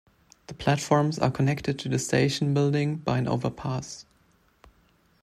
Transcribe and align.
The 0.47 0.55
platforms 0.55 1.19
are 1.19 1.29
connected 1.29 1.77
to 1.77 1.87
the 1.87 1.99
station 1.99 2.55
building 2.55 2.95
by 2.95 3.19
an 3.19 3.27
overpass. 3.27 4.03